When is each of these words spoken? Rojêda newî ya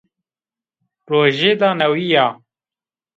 Rojêda 1.09 1.69
newî 1.79 2.05
ya 2.13 2.27